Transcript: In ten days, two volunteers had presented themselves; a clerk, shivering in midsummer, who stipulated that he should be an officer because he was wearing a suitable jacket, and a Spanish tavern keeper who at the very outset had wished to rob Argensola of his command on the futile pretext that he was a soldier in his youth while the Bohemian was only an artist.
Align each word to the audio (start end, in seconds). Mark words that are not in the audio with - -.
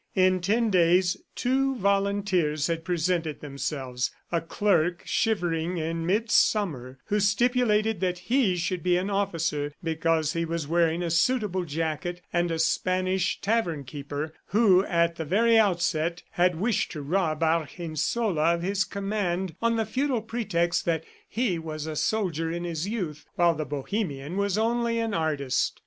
In 0.15 0.39
ten 0.41 0.71
days, 0.71 1.15
two 1.35 1.75
volunteers 1.75 2.65
had 2.65 2.83
presented 2.83 3.39
themselves; 3.39 4.09
a 4.31 4.41
clerk, 4.41 5.03
shivering 5.05 5.77
in 5.77 6.07
midsummer, 6.07 6.97
who 7.05 7.19
stipulated 7.19 7.99
that 7.99 8.17
he 8.17 8.55
should 8.55 8.81
be 8.81 8.97
an 8.97 9.11
officer 9.11 9.71
because 9.83 10.33
he 10.33 10.43
was 10.43 10.67
wearing 10.67 11.03
a 11.03 11.11
suitable 11.11 11.65
jacket, 11.65 12.19
and 12.33 12.49
a 12.49 12.57
Spanish 12.57 13.39
tavern 13.41 13.83
keeper 13.83 14.33
who 14.47 14.83
at 14.85 15.17
the 15.17 15.23
very 15.25 15.55
outset 15.55 16.23
had 16.31 16.59
wished 16.59 16.91
to 16.93 17.03
rob 17.03 17.43
Argensola 17.43 18.55
of 18.55 18.63
his 18.63 18.83
command 18.83 19.53
on 19.61 19.75
the 19.75 19.85
futile 19.85 20.23
pretext 20.23 20.83
that 20.85 21.03
he 21.29 21.59
was 21.59 21.85
a 21.85 21.95
soldier 21.95 22.51
in 22.51 22.63
his 22.63 22.87
youth 22.87 23.27
while 23.35 23.53
the 23.53 23.65
Bohemian 23.65 24.35
was 24.35 24.57
only 24.57 24.97
an 24.97 25.13
artist. 25.13 25.79